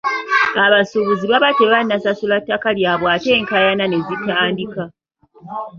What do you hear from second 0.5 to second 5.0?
Abasuubuzi baba tebannasasula ttaka lyabwe ate enkaayana ne zitandika.